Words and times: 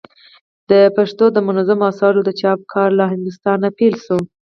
د 0.69 0.71
پښتو 0.95 1.25
دمنظومو 1.37 1.83
آثارو 1.91 2.21
د 2.25 2.29
چاپ 2.41 2.59
کار 2.73 2.89
له 2.99 3.05
هندوستانه 3.13 3.67
پيل 3.77 3.95
سو. 4.05 4.17